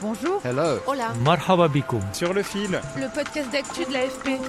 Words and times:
Bonjour. 0.00 0.40
Hello. 0.44 0.78
Hola. 0.86 1.12
Marhaba 1.24 1.68
bikoum. 1.68 2.00
Sur 2.12 2.32
le 2.32 2.42
fil, 2.42 2.80
Le 2.96 3.12
podcast 3.12 3.50
d'actu 3.52 3.84
de 3.84 3.92
l'AFP. 3.92 4.40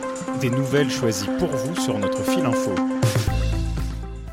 des 0.41 0.49
nouvelles 0.49 0.91
choisies 0.91 1.29
pour 1.39 1.47
vous 1.49 1.75
sur 1.81 1.97
notre 1.97 2.21
fil 2.23 2.45
info. 2.45 2.75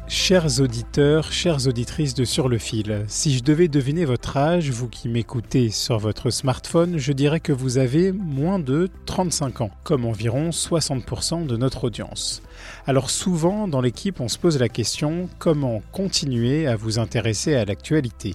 Chers 0.09 0.61
auditeurs, 0.61 1.33
chères 1.33 1.66
auditrices 1.66 2.15
de 2.15 2.25
Sur 2.25 2.48
le 2.48 2.59
fil, 2.59 3.05
si 3.09 3.37
je 3.37 3.42
devais 3.42 3.66
deviner 3.69 4.05
votre 4.05 4.37
âge, 4.37 4.70
vous 4.70 4.89
qui 4.89 5.09
m'écoutez 5.09 5.70
sur 5.70 5.98
votre 5.98 6.30
smartphone, 6.30 6.97
je 6.98 7.12
dirais 7.12 7.41
que 7.41 7.53
vous 7.53 7.78
avez 7.78 8.12
moins 8.12 8.59
de 8.59 8.89
35 9.06 9.62
ans, 9.62 9.70
comme 9.84 10.05
environ 10.05 10.51
60% 10.51 11.47
de 11.47 11.56
notre 11.56 11.84
audience. 11.84 12.42
Alors 12.87 13.11
souvent, 13.11 13.67
dans 13.69 13.80
l'équipe, 13.80 14.20
on 14.20 14.28
se 14.28 14.39
pose 14.39 14.59
la 14.61 14.69
question 14.69 15.28
comment 15.39 15.83
continuer 15.92 16.67
à 16.67 16.77
vous 16.77 16.98
intéresser 16.98 17.55
à 17.55 17.64
l'actualité? 17.64 18.34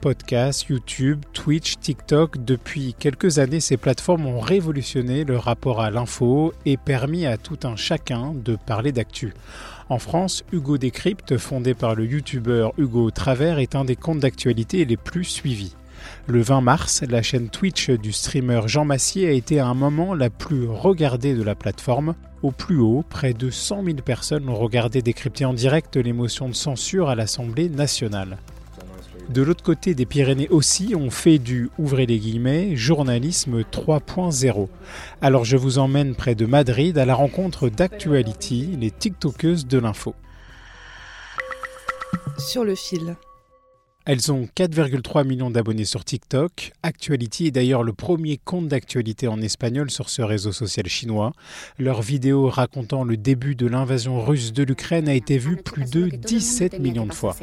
Podcasts, 0.00 0.68
YouTube, 0.68 1.24
Twitch, 1.32 1.76
TikTok, 1.78 2.44
depuis 2.44 2.94
quelques 2.98 3.38
années, 3.38 3.60
ces 3.60 3.76
plateformes 3.76 4.26
ont 4.26 4.40
révolutionné 4.40 5.24
le 5.24 5.36
rapport 5.36 5.80
à 5.80 5.90
l'info 5.90 6.54
et 6.64 6.76
permis 6.76 7.26
à 7.26 7.36
tout 7.36 7.58
un 7.64 7.76
chacun 7.76 8.32
de 8.34 8.56
parler 8.56 8.92
d'actu. 8.92 9.34
En 9.88 9.98
France, 9.98 10.44
Hugo 10.52 10.78
Décrypte, 10.78 11.36
fondé 11.36 11.74
par 11.74 11.94
le 11.94 12.06
youtubeur 12.06 12.72
Hugo 12.78 13.10
Travers, 13.10 13.58
est 13.58 13.74
un 13.74 13.84
des 13.84 13.96
comptes 13.96 14.20
d'actualité 14.20 14.84
les 14.84 14.96
plus 14.96 15.24
suivis. 15.24 15.74
Le 16.26 16.40
20 16.40 16.60
mars, 16.60 17.02
la 17.08 17.22
chaîne 17.22 17.50
Twitch 17.50 17.90
du 17.90 18.12
streamer 18.12 18.62
Jean 18.66 18.84
Massier 18.84 19.28
a 19.28 19.32
été 19.32 19.58
à 19.58 19.66
un 19.66 19.74
moment 19.74 20.14
la 20.14 20.30
plus 20.30 20.68
regardée 20.68 21.34
de 21.34 21.42
la 21.42 21.54
plateforme. 21.54 22.14
Au 22.42 22.52
plus 22.52 22.78
haut, 22.78 23.04
près 23.08 23.34
de 23.34 23.50
100 23.50 23.84
000 23.84 23.96
personnes 23.98 24.48
ont 24.48 24.54
regardé 24.54 25.02
décrypter 25.02 25.44
en 25.44 25.52
direct 25.52 25.96
l'émotion 25.96 26.48
de 26.48 26.54
censure 26.54 27.08
à 27.08 27.14
l'Assemblée 27.14 27.68
nationale. 27.68 28.38
De 29.30 29.42
l'autre 29.42 29.62
côté 29.62 29.94
des 29.94 30.06
Pyrénées 30.06 30.48
aussi, 30.48 30.94
on 30.96 31.08
fait 31.08 31.38
du, 31.38 31.70
ouvrez 31.78 32.04
les 32.04 32.18
guillemets, 32.18 32.74
journalisme 32.74 33.60
3.0. 33.60 34.68
Alors 35.22 35.44
je 35.44 35.56
vous 35.56 35.78
emmène 35.78 36.16
près 36.16 36.34
de 36.34 36.46
Madrid 36.46 36.98
à 36.98 37.04
la 37.04 37.14
rencontre 37.14 37.68
d'Actuality, 37.68 38.76
les 38.80 38.90
TikTokeuses 38.90 39.68
de 39.68 39.78
l'info. 39.78 40.16
Sur 42.38 42.64
le 42.64 42.74
fil. 42.74 43.14
Elles 44.06 44.32
ont 44.32 44.48
4,3 44.56 45.26
millions 45.26 45.50
d'abonnés 45.50 45.84
sur 45.84 46.06
TikTok. 46.06 46.72
Actuality 46.82 47.48
est 47.48 47.50
d'ailleurs 47.50 47.82
le 47.82 47.92
premier 47.92 48.38
compte 48.42 48.66
d'actualité 48.66 49.28
en 49.28 49.42
espagnol 49.42 49.90
sur 49.90 50.08
ce 50.08 50.22
réseau 50.22 50.52
social 50.52 50.86
chinois. 50.86 51.32
Leur 51.78 52.00
vidéo 52.00 52.48
racontant 52.48 53.04
le 53.04 53.18
début 53.18 53.54
de 53.54 53.66
l'invasion 53.66 54.24
russe 54.24 54.54
de 54.54 54.62
l'Ukraine 54.62 55.06
a 55.06 55.12
été 55.12 55.36
vue 55.36 55.56
plus 55.56 55.84
de 55.90 56.08
17 56.08 56.78
millions 56.80 57.04
de 57.04 57.12
fois. 57.12 57.36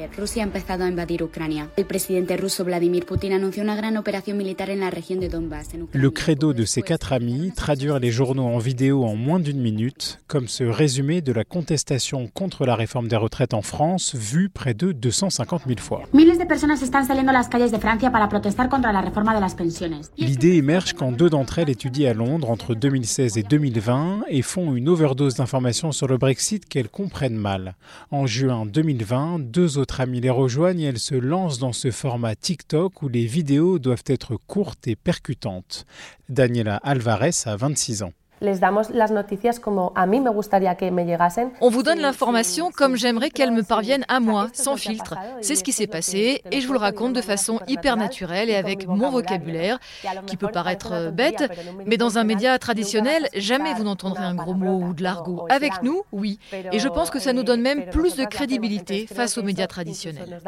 Le 5.93 6.09
credo 6.09 6.53
de 6.53 6.65
ces 6.65 6.81
quatre 6.81 7.13
amis, 7.13 7.51
traduire 7.55 7.99
les 7.99 8.09
journaux 8.09 8.47
en 8.47 8.57
vidéo 8.57 9.05
en 9.05 9.15
moins 9.15 9.39
d'une 9.39 9.61
minute, 9.61 10.21
comme 10.25 10.47
ce 10.47 10.63
résumé 10.63 11.21
de 11.21 11.33
la 11.33 11.43
contestation 11.43 12.27
contre 12.33 12.65
la 12.65 12.75
réforme 12.75 13.07
des 13.07 13.15
retraites 13.15 13.53
en 13.53 13.61
France, 13.61 14.15
vu 14.15 14.49
près 14.49 14.73
de 14.73 14.91
250 14.91 15.61
000 15.67 15.79
fois. 15.79 16.01
Personas 16.47 16.81
están 16.81 17.05
saliendo 17.05 17.31
a 17.31 17.33
las 17.33 17.49
calles 17.49 17.71
de 17.71 17.79
Francia 17.79 18.09
para 18.09 18.29
protestar 18.29 18.69
contra 18.69 18.93
la 18.93 19.01
reforma 19.01 19.35
de 19.35 19.41
las 19.41 19.53
pensiones. 19.53 20.11
L'idée 20.17 20.55
émerge 20.55 20.93
quand 20.93 21.11
deux 21.11 21.29
d'entre 21.29 21.59
elles 21.59 21.69
étudient 21.69 22.09
à 22.11 22.13
Londres 22.13 22.49
entre 22.49 22.73
2016 22.73 23.37
et 23.37 23.43
2020 23.43 24.21
et 24.29 24.41
font 24.41 24.73
une 24.73 24.87
overdose 24.87 25.35
d'informations 25.35 25.91
sur 25.91 26.07
le 26.07 26.17
Brexit 26.17 26.65
qu'elles 26.65 26.87
comprennent 26.87 27.35
mal. 27.35 27.75
En 28.11 28.27
juin 28.27 28.65
2020, 28.65 29.39
deux 29.39 29.77
autres 29.77 29.99
amies 29.99 30.21
les 30.21 30.29
rejoignent 30.29 30.79
et 30.79 30.85
elles 30.85 30.99
se 30.99 31.15
lancent 31.15 31.59
dans 31.59 31.73
ce 31.73 31.91
format 31.91 32.35
TikTok 32.35 33.01
où 33.01 33.09
les 33.09 33.25
vidéos 33.25 33.77
doivent 33.77 34.05
être 34.07 34.37
courtes 34.47 34.87
et 34.87 34.95
percutantes. 34.95 35.85
Daniela 36.29 36.77
Alvarez 36.77 37.31
a 37.45 37.57
26 37.57 38.03
ans. 38.03 38.13
Les 38.39 38.59
damos 38.59 38.89
las 38.89 39.11
noticias 39.11 39.59
como 39.59 39.91
a 39.95 40.05
mí 40.05 40.19
me 40.19 40.29
gustaría 40.29 40.75
que 40.75 40.91
me 40.91 41.05
llegasen. 41.05 41.51
On 41.61 41.69
vous 41.69 41.83
donne 41.83 41.99
l'information 41.99 42.71
comme 42.71 42.95
j'aimerais 42.95 43.29
qu'elle 43.29 43.51
me 43.51 43.63
parvienne 43.63 44.05
à 44.07 44.19
moi, 44.19 44.47
sans 44.53 44.75
filtre. 44.75 45.15
C'est 45.41 45.55
ce 45.55 45.63
qui 45.63 45.71
s'est 45.71 45.87
passé 45.87 46.41
et 46.51 46.61
je 46.61 46.67
vous 46.67 46.73
le 46.73 46.79
raconte 46.79 47.13
de 47.13 47.21
façon 47.21 47.59
hyper 47.67 47.97
naturelle 47.97 48.49
et 48.49 48.55
avec 48.55 48.87
mon 48.87 49.09
vocabulaire, 49.09 49.79
qui 50.25 50.37
peut 50.37 50.49
paraître 50.51 50.91
euh, 50.93 51.11
bête, 51.11 51.51
mais 51.85 51.97
dans 51.97 52.17
un 52.17 52.23
média 52.23 52.57
traditionnel, 52.59 53.27
jamais 53.35 53.73
vous 53.73 53.83
n'entendrez 53.83 54.23
un 54.23 54.35
gros 54.35 54.53
mot 54.53 54.81
ou 54.81 54.93
de 54.93 55.03
l'argot. 55.03 55.45
Avec 55.49 55.81
nous, 55.83 56.03
oui. 56.11 56.39
Et 56.71 56.79
je 56.79 56.87
pense 56.87 57.09
que 57.09 57.19
ça 57.19 57.33
nous 57.33 57.43
donne 57.43 57.61
même 57.61 57.89
plus 57.89 58.15
de 58.15 58.25
crédibilité 58.25 59.07
face 59.07 59.37
aux 59.37 59.43
médias 59.43 59.67
traditionnels. 59.67 60.39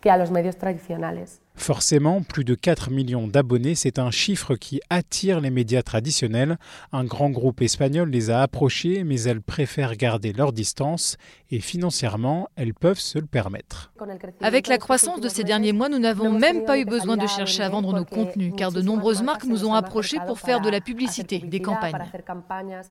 Que 0.00 0.10
a 0.10 0.16
los 0.16 0.30
medios 0.30 0.56
tradicionales. 0.56 1.40
Forcément, 1.58 2.22
plus 2.22 2.44
de 2.44 2.54
4 2.54 2.90
millions 2.90 3.26
d'abonnés, 3.26 3.74
c'est 3.74 3.98
un 3.98 4.12
chiffre 4.12 4.54
qui 4.54 4.80
attire 4.90 5.40
les 5.40 5.50
médias 5.50 5.82
traditionnels. 5.82 6.56
Un 6.92 7.04
grand 7.04 7.30
groupe 7.30 7.60
espagnol 7.60 8.08
les 8.08 8.30
a 8.30 8.42
approchés, 8.42 9.02
mais 9.02 9.20
elles 9.22 9.42
préfèrent 9.42 9.96
garder 9.96 10.32
leur 10.32 10.52
distance 10.52 11.16
et 11.50 11.60
financièrement, 11.60 12.48
elles 12.56 12.74
peuvent 12.74 13.00
se 13.00 13.18
le 13.18 13.26
permettre. 13.26 13.92
Avec 14.40 14.68
la 14.68 14.78
croissance 14.78 15.20
de 15.20 15.28
ces 15.28 15.44
derniers 15.44 15.72
mois, 15.72 15.88
nous 15.88 15.98
n'avons 15.98 16.30
même 16.30 16.64
pas 16.64 16.78
eu 16.78 16.84
besoin 16.84 17.16
de 17.16 17.26
chercher 17.26 17.64
à 17.64 17.68
vendre 17.68 17.92
nos 17.92 18.04
contenus, 18.04 18.52
car 18.56 18.70
de 18.70 18.80
nombreuses 18.80 19.22
marques 19.22 19.44
nous 19.44 19.66
ont 19.66 19.74
approchés 19.74 20.18
pour 20.26 20.38
faire 20.38 20.60
de 20.60 20.70
la 20.70 20.80
publicité, 20.80 21.40
des 21.40 21.60
campagnes. 21.60 21.98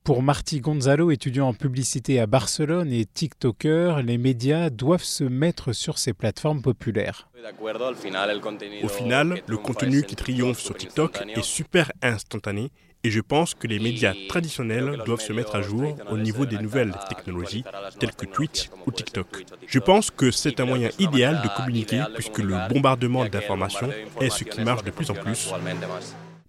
Pour 0.03 0.21
Marty 0.21 0.59
Gonzalo, 0.59 1.11
étudiant 1.11 1.47
en 1.47 1.53
publicité 1.53 2.19
à 2.19 2.27
Barcelone 2.27 2.91
et 2.91 3.05
TikToker, 3.05 4.01
les 4.03 4.17
médias 4.17 4.69
doivent 4.69 5.03
se 5.03 5.23
mettre 5.23 5.71
sur 5.71 5.97
ces 5.97 6.13
plateformes 6.13 6.61
populaires. 6.61 6.96
Au 8.83 8.87
final, 8.87 9.41
le 9.47 9.57
contenu 9.57 10.03
qui 10.03 10.15
triomphe 10.15 10.59
sur 10.59 10.75
TikTok 10.75 11.23
est 11.35 11.43
super 11.43 11.91
instantané 12.01 12.71
et 13.03 13.11
je 13.11 13.21
pense 13.21 13.53
que 13.53 13.67
les 13.67 13.79
médias 13.79 14.13
traditionnels 14.27 15.01
doivent 15.05 15.21
se 15.21 15.33
mettre 15.33 15.55
à 15.55 15.61
jour 15.61 15.95
au 16.09 16.17
niveau 16.17 16.45
des 16.45 16.57
nouvelles 16.57 16.93
technologies 17.07 17.63
telles 17.99 18.15
que 18.15 18.25
Twitch 18.25 18.69
ou 18.85 18.91
TikTok. 18.91 19.45
Je 19.67 19.79
pense 19.79 20.11
que 20.11 20.31
c'est 20.31 20.59
un 20.59 20.65
moyen 20.65 20.89
idéal 20.99 21.41
de 21.41 21.49
communiquer 21.55 22.03
puisque 22.15 22.39
le 22.39 22.55
bombardement 22.69 23.25
d'informations 23.25 23.89
est 24.19 24.29
ce 24.29 24.43
qui 24.43 24.61
marche 24.61 24.83
de 24.83 24.91
plus 24.91 25.09
en 25.09 25.13
plus. 25.13 25.53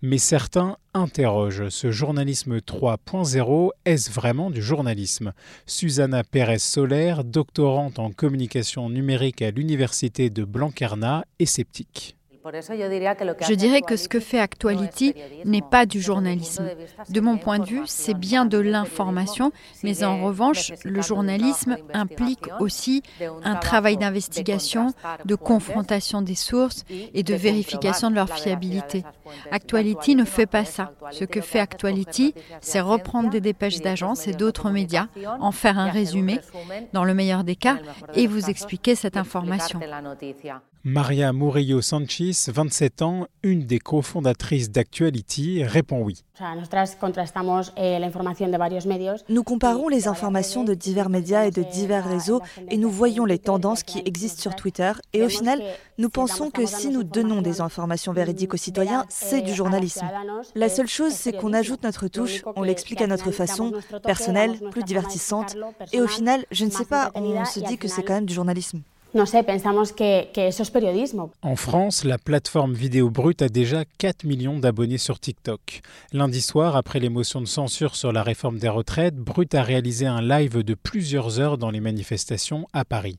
Mais 0.02 0.18
certains 0.18 0.76
interrogent 0.94 1.70
ce 1.70 1.90
journalisme 1.90 2.58
3.0, 2.58 3.70
est-ce 3.84 4.10
vraiment 4.12 4.50
du 4.50 4.62
journalisme? 4.62 5.32
Susanna 5.66 6.22
Pérez 6.22 6.58
Soler, 6.58 7.16
doctorante 7.24 7.98
en 7.98 8.12
communication 8.12 8.90
numérique 8.90 9.42
à 9.42 9.50
l'université 9.50 10.30
de 10.30 10.44
Blanquerna, 10.44 11.24
est 11.40 11.46
sceptique. 11.46 12.17
Je 12.50 13.54
dirais 13.54 13.82
que 13.82 13.96
ce 13.96 14.08
que 14.08 14.20
fait 14.20 14.38
Actuality 14.38 15.14
n'est 15.44 15.62
pas 15.62 15.86
du 15.86 16.00
journalisme. 16.00 16.68
De 17.08 17.20
mon 17.20 17.36
point 17.38 17.58
de 17.58 17.66
vue, 17.66 17.82
c'est 17.86 18.14
bien 18.14 18.44
de 18.46 18.58
l'information, 18.58 19.52
mais 19.82 20.04
en 20.04 20.22
revanche, 20.24 20.72
le 20.84 21.02
journalisme 21.02 21.76
implique 21.92 22.48
aussi 22.60 23.02
un 23.44 23.56
travail 23.56 23.96
d'investigation, 23.96 24.92
de 25.24 25.34
confrontation 25.34 26.22
des 26.22 26.34
sources 26.34 26.84
et 27.14 27.22
de 27.22 27.34
vérification 27.34 28.10
de 28.10 28.14
leur 28.14 28.30
fiabilité. 28.30 29.04
Actuality 29.50 30.14
ne 30.16 30.24
fait 30.24 30.46
pas 30.46 30.64
ça. 30.64 30.92
Ce 31.10 31.24
que 31.24 31.40
fait 31.40 31.60
Actuality, 31.60 32.34
c'est 32.60 32.80
reprendre 32.80 33.30
des 33.30 33.40
dépêches 33.40 33.80
d'agences 33.80 34.26
et 34.26 34.32
d'autres 34.32 34.70
médias, 34.70 35.08
en 35.40 35.52
faire 35.52 35.78
un 35.78 35.90
résumé, 35.90 36.40
dans 36.92 37.04
le 37.04 37.14
meilleur 37.14 37.44
des 37.44 37.56
cas, 37.56 37.78
et 38.14 38.26
vous 38.26 38.48
expliquer 38.48 38.94
cette 38.94 39.16
information. 39.16 39.80
Maria 40.84 41.32
Murillo 41.32 41.80
Sanchez, 41.80 42.32
27 42.46 43.02
ans, 43.02 43.26
une 43.42 43.66
des 43.66 43.80
cofondatrices 43.80 44.70
d'Actuality, 44.70 45.64
répond 45.64 46.02
oui. 46.02 46.22
Eh, 47.76 47.98
nous 49.28 49.42
comparons 49.42 49.88
les 49.88 50.06
informations 50.06 50.62
de 50.62 50.74
divers 50.74 51.08
médias 51.08 51.46
et 51.46 51.50
de 51.50 51.62
divers 51.62 52.08
réseaux 52.08 52.40
et 52.70 52.76
nous 52.76 52.90
voyons 52.90 53.24
les 53.24 53.38
tendances 53.38 53.82
qui 53.82 54.02
existent 54.04 54.42
sur 54.42 54.54
Twitter. 54.54 54.92
Et 55.12 55.24
au 55.24 55.28
final, 55.28 55.60
nous 55.98 56.10
pensons 56.10 56.50
que 56.50 56.64
si 56.64 56.90
nous 56.90 57.02
donnons 57.02 57.42
des 57.42 57.60
informations 57.60 58.12
véridiques 58.12 58.54
aux 58.54 58.58
citoyens, 58.58 59.04
c'est 59.08 59.42
du 59.42 59.54
journalisme. 59.54 60.06
La 60.54 60.68
seule 60.68 60.86
chose, 60.88 61.12
c'est 61.12 61.32
qu'on 61.32 61.52
ajoute 61.54 61.82
notre 61.82 62.06
touche, 62.06 62.44
on 62.54 62.62
l'explique 62.62 63.02
à 63.02 63.08
notre 63.08 63.32
façon, 63.32 63.72
personnelle, 64.04 64.58
plus 64.70 64.84
divertissante. 64.84 65.56
Et 65.92 66.00
au 66.00 66.06
final, 66.06 66.44
je 66.52 66.64
ne 66.64 66.70
sais 66.70 66.84
pas, 66.84 67.10
on 67.14 67.44
se 67.44 67.60
dit 67.60 67.78
que 67.78 67.88
c'est 67.88 68.02
quand 68.02 68.14
même 68.14 68.26
du 68.26 68.34
journalisme. 68.34 68.82
En 71.40 71.56
France, 71.56 72.04
la 72.04 72.18
plateforme 72.18 72.74
Vidéo 72.74 73.08
Brut 73.08 73.40
a 73.40 73.48
déjà 73.48 73.84
4 73.96 74.24
millions 74.24 74.58
d'abonnés 74.58 74.98
sur 74.98 75.18
TikTok. 75.18 75.80
Lundi 76.12 76.42
soir, 76.42 76.76
après 76.76 77.00
les 77.00 77.08
motions 77.08 77.40
de 77.40 77.46
censure 77.46 77.96
sur 77.96 78.12
la 78.12 78.22
réforme 78.22 78.58
des 78.58 78.68
retraites, 78.68 79.16
Brut 79.16 79.54
a 79.54 79.62
réalisé 79.62 80.04
un 80.04 80.20
live 80.20 80.62
de 80.62 80.74
plusieurs 80.74 81.40
heures 81.40 81.56
dans 81.56 81.70
les 81.70 81.80
manifestations 81.80 82.68
à 82.74 82.84
Paris. 82.84 83.18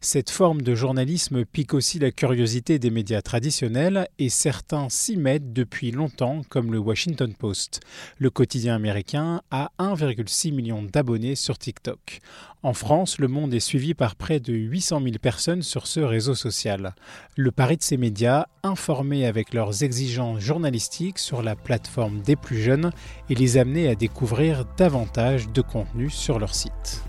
Cette 0.00 0.30
forme 0.30 0.62
de 0.62 0.74
journalisme 0.74 1.44
pique 1.44 1.72
aussi 1.72 2.00
la 2.00 2.10
curiosité 2.10 2.80
des 2.80 2.90
médias 2.90 3.22
traditionnels 3.22 4.08
et 4.18 4.30
certains 4.30 4.88
s'y 4.88 5.16
mettent 5.16 5.52
depuis 5.52 5.92
longtemps, 5.92 6.42
comme 6.48 6.72
le 6.72 6.78
Washington 6.78 7.32
Post. 7.32 7.78
Le 8.18 8.30
quotidien 8.30 8.74
américain 8.74 9.42
a 9.52 9.70
1,6 9.78 10.52
million 10.52 10.82
d'abonnés 10.82 11.36
sur 11.36 11.58
TikTok. 11.58 12.20
En 12.64 12.74
France, 12.74 13.18
le 13.18 13.28
monde 13.28 13.54
est 13.54 13.60
suivi 13.60 13.94
par 13.94 14.16
près 14.16 14.40
de 14.40 14.52
800 14.52 15.00
000 15.02 15.14
sur 15.62 15.86
ce 15.86 16.00
réseau 16.00 16.34
social. 16.34 16.94
Le 17.36 17.50
pari 17.50 17.76
de 17.76 17.82
ces 17.82 17.96
médias, 17.96 18.46
informer 18.62 19.26
avec 19.26 19.52
leurs 19.52 19.82
exigences 19.82 20.40
journalistiques 20.40 21.18
sur 21.18 21.42
la 21.42 21.54
plateforme 21.54 22.20
des 22.20 22.36
plus 22.36 22.58
jeunes 22.58 22.90
et 23.28 23.34
les 23.34 23.58
amener 23.58 23.88
à 23.88 23.94
découvrir 23.94 24.64
davantage 24.76 25.48
de 25.50 25.60
contenu 25.60 26.10
sur 26.10 26.38
leur 26.38 26.54
site. 26.54 27.02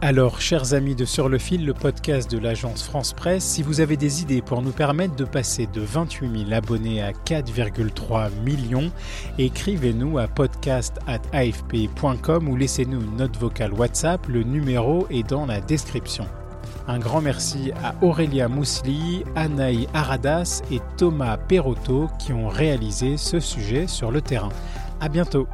Alors, 0.00 0.40
chers 0.40 0.74
amis 0.74 0.94
de 0.94 1.04
Sur 1.04 1.28
le 1.28 1.38
fil, 1.38 1.66
le 1.66 1.74
podcast 1.74 2.30
de 2.30 2.38
l'agence 2.38 2.84
France 2.84 3.12
Presse, 3.12 3.42
si 3.42 3.64
vous 3.64 3.80
avez 3.80 3.96
des 3.96 4.22
idées 4.22 4.42
pour 4.42 4.62
nous 4.62 4.70
permettre 4.70 5.16
de 5.16 5.24
passer 5.24 5.66
de 5.66 5.80
28 5.80 6.46
000 6.46 6.52
abonnés 6.52 7.02
à 7.02 7.10
4,3 7.10 8.30
millions, 8.44 8.92
écrivez-nous 9.38 10.18
à 10.18 10.28
podcast.afp.com 10.28 12.48
ou 12.48 12.54
laissez-nous 12.54 13.00
une 13.00 13.16
note 13.16 13.36
vocale 13.38 13.74
WhatsApp, 13.74 14.24
le 14.28 14.44
numéro 14.44 15.08
est 15.10 15.28
dans 15.28 15.46
la 15.46 15.60
description. 15.60 16.28
Un 16.88 16.98
grand 16.98 17.20
merci 17.20 17.70
à 17.84 17.94
Aurélia 18.00 18.48
Mousli, 18.48 19.22
Anaï 19.36 19.86
Aradas 19.92 20.62
et 20.70 20.80
Thomas 20.96 21.36
Perotto 21.36 22.08
qui 22.18 22.32
ont 22.32 22.48
réalisé 22.48 23.18
ce 23.18 23.40
sujet 23.40 23.86
sur 23.86 24.10
le 24.10 24.22
terrain. 24.22 24.48
À 24.98 25.10
bientôt! 25.10 25.46